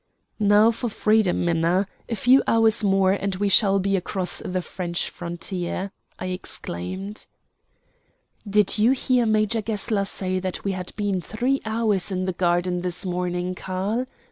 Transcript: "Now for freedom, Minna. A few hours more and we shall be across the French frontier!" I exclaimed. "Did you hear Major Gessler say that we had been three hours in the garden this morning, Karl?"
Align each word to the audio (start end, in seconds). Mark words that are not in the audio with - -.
"Now 0.39 0.71
for 0.71 0.89
freedom, 0.89 1.45
Minna. 1.45 1.85
A 2.09 2.15
few 2.15 2.41
hours 2.47 2.83
more 2.83 3.11
and 3.11 3.35
we 3.35 3.49
shall 3.49 3.77
be 3.77 3.95
across 3.95 4.39
the 4.43 4.63
French 4.63 5.11
frontier!" 5.11 5.91
I 6.17 6.25
exclaimed. 6.25 7.27
"Did 8.49 8.79
you 8.79 8.93
hear 8.93 9.27
Major 9.27 9.61
Gessler 9.61 10.05
say 10.05 10.39
that 10.39 10.63
we 10.63 10.71
had 10.71 10.91
been 10.95 11.21
three 11.21 11.61
hours 11.65 12.11
in 12.11 12.25
the 12.25 12.33
garden 12.33 12.81
this 12.81 13.05
morning, 13.05 13.53
Karl?" 13.53 14.07